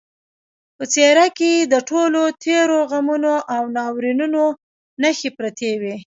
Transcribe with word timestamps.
په 0.77 0.83
څېره 0.93 1.25
کې 1.37 1.49
یې 1.57 1.69
د 1.73 1.75
ټولو 1.89 2.21
تېرو 2.45 2.79
غمونو 2.91 3.33
او 3.55 3.63
ناورینونو 3.77 4.43
نښې 5.01 5.29
پرتې 5.37 5.71
وې 5.81 5.95